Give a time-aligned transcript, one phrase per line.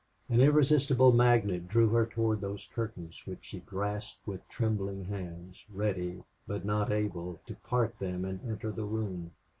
[0.29, 6.23] An irresistible magnet drew her toward those curtains, which she grasped with trembling hands, ready,
[6.47, 9.29] but not able, to part them and enter the room.